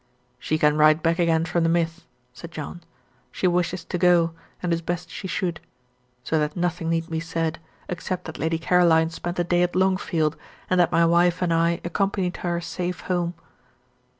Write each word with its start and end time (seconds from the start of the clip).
"She 0.39 0.57
can 0.57 0.77
ride 0.77 1.03
back 1.03 1.19
again 1.19 1.45
from 1.45 1.61
the 1.61 1.69
Mythe," 1.69 1.99
said 2.33 2.49
John. 2.51 2.81
"She 3.31 3.45
wishes 3.45 3.85
to 3.85 3.99
go, 3.99 4.33
and 4.63 4.73
it 4.73 4.73
is 4.73 4.81
best 4.81 5.11
she 5.11 5.27
should; 5.27 5.59
so 6.23 6.39
that 6.39 6.55
nothing 6.57 6.89
need 6.89 7.07
be 7.07 7.19
said, 7.19 7.59
except 7.87 8.25
that 8.25 8.39
Lady 8.39 8.57
Caroline 8.57 9.11
spent 9.11 9.37
a 9.37 9.43
day 9.43 9.61
at 9.61 9.75
Longfield, 9.75 10.37
and 10.71 10.79
that 10.79 10.91
my 10.91 11.05
wife 11.05 11.39
and 11.43 11.53
I 11.53 11.81
accompanied 11.83 12.37
her 12.37 12.59
safe 12.59 13.01
home." 13.01 13.35